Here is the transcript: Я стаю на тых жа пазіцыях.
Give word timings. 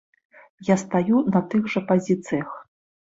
Я 0.69 0.77
стаю 0.83 1.21
на 1.35 1.41
тых 1.51 1.67
жа 1.75 1.85
пазіцыях. 1.93 2.49